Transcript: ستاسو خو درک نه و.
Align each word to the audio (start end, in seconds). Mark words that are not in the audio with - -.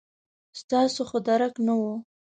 ستاسو 0.59 1.01
خو 1.09 1.17
درک 1.27 1.53
نه 1.65 1.73
و. 1.79 1.83